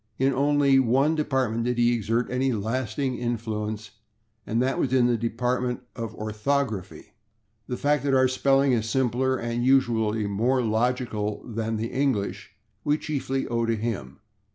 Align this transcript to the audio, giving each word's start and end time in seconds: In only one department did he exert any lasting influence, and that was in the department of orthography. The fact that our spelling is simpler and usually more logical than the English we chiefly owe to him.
In 0.17 0.33
only 0.33 0.79
one 0.79 1.13
department 1.13 1.63
did 1.65 1.77
he 1.77 1.93
exert 1.93 2.31
any 2.31 2.53
lasting 2.53 3.19
influence, 3.19 3.91
and 4.47 4.59
that 4.59 4.79
was 4.79 4.91
in 4.91 5.05
the 5.05 5.15
department 5.15 5.81
of 5.95 6.15
orthography. 6.15 7.13
The 7.67 7.77
fact 7.77 8.03
that 8.05 8.15
our 8.15 8.27
spelling 8.27 8.71
is 8.71 8.89
simpler 8.89 9.37
and 9.37 9.63
usually 9.63 10.25
more 10.25 10.63
logical 10.63 11.43
than 11.45 11.77
the 11.77 11.91
English 11.91 12.55
we 12.83 12.97
chiefly 12.97 13.47
owe 13.47 13.67
to 13.67 13.75
him. 13.75 14.17